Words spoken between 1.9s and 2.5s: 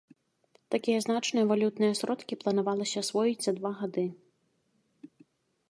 сродкі